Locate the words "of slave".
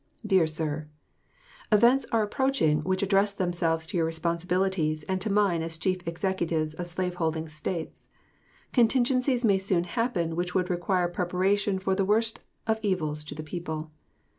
6.73-7.13